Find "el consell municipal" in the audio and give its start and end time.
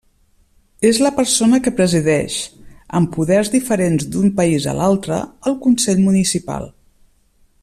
5.53-6.71